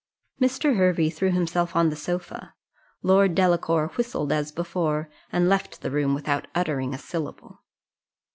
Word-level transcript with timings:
Mr. 0.41 0.77
Hervey 0.77 1.11
threw 1.11 1.29
himself 1.29 1.75
on 1.75 1.91
the 1.91 1.95
sofa; 1.95 2.55
Lord 3.03 3.35
Delacour 3.35 3.89
whistled 3.89 4.31
as 4.31 4.51
before, 4.51 5.11
and 5.31 5.47
left 5.47 5.81
the 5.83 5.91
room 5.91 6.15
without 6.15 6.47
uttering 6.55 6.95
a 6.95 6.97
syllable. 6.97 7.59